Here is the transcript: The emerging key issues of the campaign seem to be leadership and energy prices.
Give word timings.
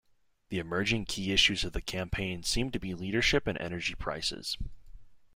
The 0.49 0.57
emerging 0.57 1.05
key 1.05 1.31
issues 1.31 1.63
of 1.63 1.73
the 1.73 1.79
campaign 1.81 2.41
seem 2.41 2.71
to 2.71 2.79
be 2.79 2.95
leadership 2.95 3.45
and 3.45 3.55
energy 3.59 3.93
prices. 3.93 4.57